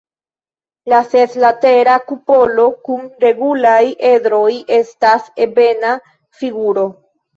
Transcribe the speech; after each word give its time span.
La 0.93 1.01
seslatera 1.09 1.97
kupolo 2.07 2.65
kun 2.87 3.05
regulaj 3.25 3.83
edroj 4.13 4.51
estas 4.79 5.29
ebena 5.47 5.93
figuro. 6.41 6.89